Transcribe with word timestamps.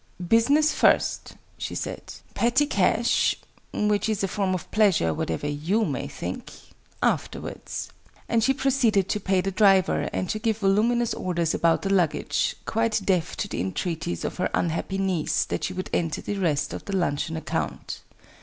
"Business 0.27 0.73
first," 0.73 1.35
she 1.59 1.75
said: 1.75 2.01
"petty 2.33 2.65
cash 2.65 3.35
which 3.71 4.09
is 4.09 4.23
a 4.23 4.27
form 4.27 4.55
of 4.55 4.71
pleasure, 4.71 5.13
whatever 5.13 5.47
you 5.47 5.85
may 5.85 6.07
think 6.07 6.51
afterwards." 7.03 7.89
And 8.27 8.43
she 8.43 8.51
proceeded 8.51 9.07
to 9.09 9.19
pay 9.19 9.41
the 9.41 9.51
driver, 9.51 10.09
and 10.11 10.27
to 10.31 10.39
give 10.39 10.57
voluminous 10.57 11.13
orders 11.13 11.53
about 11.53 11.83
the 11.83 11.93
luggage, 11.93 12.55
quite 12.65 13.01
deaf 13.05 13.37
to 13.37 13.47
the 13.47 13.61
entreaties 13.61 14.25
of 14.25 14.37
her 14.37 14.49
unhappy 14.55 14.97
niece 14.97 15.45
that 15.45 15.65
she 15.65 15.73
would 15.73 15.91
enter 15.93 16.19
the 16.21 16.39
rest 16.39 16.73
of 16.73 16.85
the 16.85 16.95
luncheon 16.97 17.37
account. 17.37 17.99